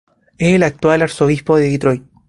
[0.39, 2.03] Es el actual Arzobispo de Detroit.